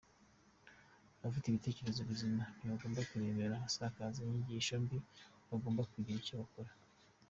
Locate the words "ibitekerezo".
1.47-2.01